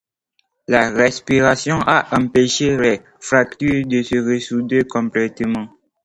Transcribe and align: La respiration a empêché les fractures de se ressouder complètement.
La 0.67 0.89
respiration 0.89 1.79
a 1.85 2.07
empêché 2.19 2.75
les 2.75 3.03
fractures 3.19 3.85
de 3.85 4.01
se 4.01 4.15
ressouder 4.15 4.83
complètement. 4.83 5.67